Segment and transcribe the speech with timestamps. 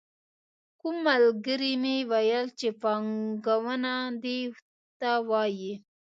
[0.79, 3.93] کوم ملګري مې ویل چې پانګونه
[4.23, 4.39] دې
[4.99, 5.73] ته وايي.